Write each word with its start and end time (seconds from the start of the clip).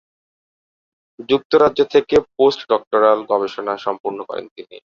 যুক্তরাজ্য 1.29 1.79
থেকে 1.93 2.15
post 2.35 2.59
doctoral 2.71 3.19
গবেষণা 3.31 3.73
সম্পন্ন 3.85 4.19
করেন 4.29 4.45
তিনি। 4.55 4.77